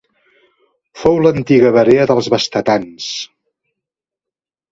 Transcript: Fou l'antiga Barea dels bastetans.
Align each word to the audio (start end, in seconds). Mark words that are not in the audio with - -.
Fou 1.01 1.19
l'antiga 1.25 1.71
Barea 1.75 2.07
dels 2.11 2.31
bastetans. 2.35 3.11